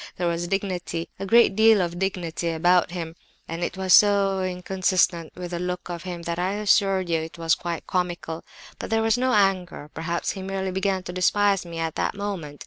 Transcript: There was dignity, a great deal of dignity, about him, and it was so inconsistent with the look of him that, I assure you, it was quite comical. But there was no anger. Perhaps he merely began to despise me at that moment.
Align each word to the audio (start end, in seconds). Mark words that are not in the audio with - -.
There 0.17 0.25
was 0.27 0.47
dignity, 0.47 1.09
a 1.19 1.27
great 1.27 1.55
deal 1.55 1.79
of 1.79 1.99
dignity, 1.99 2.49
about 2.49 2.89
him, 2.89 3.15
and 3.47 3.63
it 3.63 3.77
was 3.77 3.93
so 3.93 4.41
inconsistent 4.41 5.31
with 5.35 5.51
the 5.51 5.59
look 5.59 5.91
of 5.91 6.01
him 6.01 6.23
that, 6.23 6.39
I 6.39 6.53
assure 6.53 7.01
you, 7.01 7.21
it 7.21 7.37
was 7.37 7.53
quite 7.53 7.85
comical. 7.85 8.43
But 8.79 8.89
there 8.89 9.03
was 9.03 9.15
no 9.19 9.31
anger. 9.33 9.91
Perhaps 9.93 10.31
he 10.31 10.41
merely 10.41 10.71
began 10.71 11.03
to 11.03 11.13
despise 11.13 11.67
me 11.67 11.77
at 11.77 11.93
that 11.97 12.15
moment. 12.15 12.59